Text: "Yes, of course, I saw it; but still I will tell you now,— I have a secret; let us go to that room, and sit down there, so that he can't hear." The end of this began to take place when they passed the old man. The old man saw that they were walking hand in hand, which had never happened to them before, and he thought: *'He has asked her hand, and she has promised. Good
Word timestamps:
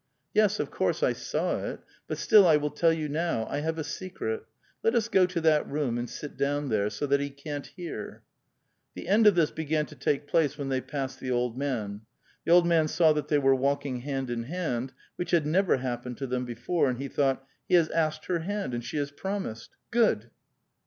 "Yes, 0.33 0.59
of 0.59 0.71
course, 0.71 1.03
I 1.03 1.13
saw 1.13 1.63
it; 1.63 1.79
but 2.07 2.17
still 2.17 2.47
I 2.47 2.57
will 2.57 2.71
tell 2.71 2.91
you 2.91 3.07
now,— 3.07 3.45
I 3.51 3.59
have 3.59 3.77
a 3.77 3.83
secret; 3.83 4.43
let 4.81 4.95
us 4.95 5.07
go 5.07 5.27
to 5.27 5.39
that 5.41 5.67
room, 5.69 5.99
and 5.99 6.09
sit 6.09 6.37
down 6.37 6.69
there, 6.69 6.89
so 6.89 7.05
that 7.05 7.19
he 7.19 7.29
can't 7.29 7.67
hear." 7.67 8.23
The 8.95 9.07
end 9.07 9.27
of 9.27 9.35
this 9.35 9.51
began 9.51 9.85
to 9.85 9.95
take 9.95 10.25
place 10.25 10.57
when 10.57 10.69
they 10.69 10.81
passed 10.81 11.19
the 11.19 11.29
old 11.29 11.55
man. 11.55 12.01
The 12.45 12.51
old 12.51 12.65
man 12.65 12.87
saw 12.87 13.13
that 13.13 13.27
they 13.27 13.37
were 13.37 13.53
walking 13.53 13.99
hand 13.99 14.31
in 14.31 14.45
hand, 14.45 14.91
which 15.17 15.29
had 15.29 15.45
never 15.45 15.77
happened 15.77 16.17
to 16.17 16.25
them 16.25 16.45
before, 16.45 16.89
and 16.89 16.97
he 16.99 17.07
thought: 17.07 17.45
*'He 17.67 17.75
has 17.75 17.89
asked 17.91 18.25
her 18.25 18.39
hand, 18.39 18.73
and 18.73 18.83
she 18.83 18.97
has 18.97 19.11
promised. 19.11 19.69
Good 19.91 20.31